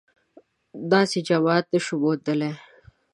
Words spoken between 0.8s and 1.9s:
داسې جماعت نه